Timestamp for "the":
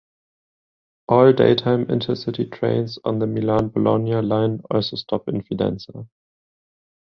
3.19-3.27